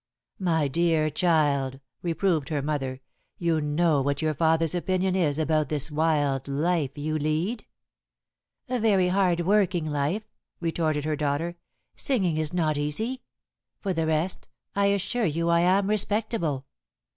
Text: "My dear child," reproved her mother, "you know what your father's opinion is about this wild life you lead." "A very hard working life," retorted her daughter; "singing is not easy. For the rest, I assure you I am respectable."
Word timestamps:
"My 0.39 0.67
dear 0.67 1.11
child," 1.11 1.79
reproved 2.01 2.49
her 2.49 2.63
mother, 2.63 3.01
"you 3.37 3.61
know 3.61 4.01
what 4.01 4.19
your 4.19 4.33
father's 4.33 4.73
opinion 4.73 5.15
is 5.15 5.37
about 5.37 5.69
this 5.69 5.91
wild 5.91 6.47
life 6.47 6.97
you 6.97 7.19
lead." 7.19 7.67
"A 8.67 8.79
very 8.79 9.09
hard 9.09 9.41
working 9.41 9.85
life," 9.85 10.25
retorted 10.59 11.05
her 11.05 11.15
daughter; 11.15 11.55
"singing 11.95 12.37
is 12.37 12.51
not 12.51 12.79
easy. 12.79 13.21
For 13.81 13.93
the 13.93 14.07
rest, 14.07 14.47
I 14.75 14.87
assure 14.87 15.25
you 15.25 15.49
I 15.49 15.59
am 15.59 15.87
respectable." 15.87 16.65